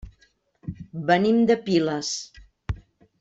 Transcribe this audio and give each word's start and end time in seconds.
Venim 1.11 1.43
de 1.51 1.57
Piles. 1.69 2.09